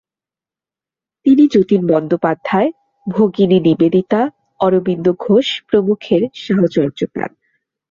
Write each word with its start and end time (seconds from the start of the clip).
তিনি 1.25 1.43
যতীন 1.47 1.81
বন্দ্যোপাধ্যায়, 1.87 2.69
ভগিনী 3.07 3.57
নিবেদিতা, 3.59 4.21
অরবিন্দ 4.59 5.05
ঘোষ 5.19 5.47
প্রমুখের 5.67 6.21
সাহচর্য 6.35 6.99
পান। 7.15 7.31